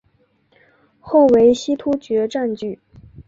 [0.99, 2.79] 后为西突厥占据。